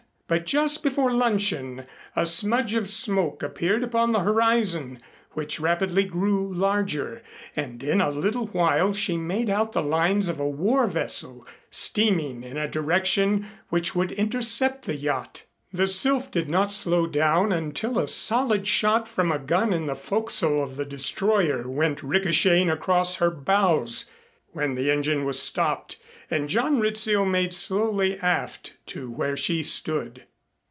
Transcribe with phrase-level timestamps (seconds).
[0.33, 4.99] But just before luncheon a smudge of smoke appeared upon the horizon,
[5.31, 7.21] which rapidly grew larger,
[7.53, 12.43] and in a little while she made out the lines of a war vessel steaming
[12.43, 15.43] in a direction which would intercept the yacht.
[15.73, 19.95] The Sylph did not slow down until a solid shot from a gun in the
[19.97, 24.09] forecastle of the destroyer went ricochetting across her bows,
[24.53, 25.97] when the engine was stopped
[26.33, 30.23] and John Rizzio made slowly aft to where she stood.